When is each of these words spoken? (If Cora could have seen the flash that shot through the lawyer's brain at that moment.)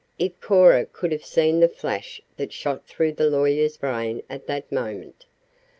(If 0.17 0.41
Cora 0.41 0.87
could 0.87 1.11
have 1.11 1.23
seen 1.23 1.59
the 1.59 1.69
flash 1.69 2.19
that 2.35 2.51
shot 2.51 2.87
through 2.87 3.11
the 3.11 3.29
lawyer's 3.29 3.77
brain 3.77 4.23
at 4.31 4.47
that 4.47 4.71
moment.) 4.71 5.27